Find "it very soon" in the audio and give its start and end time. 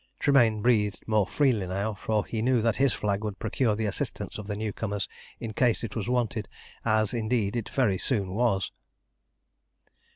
7.55-8.31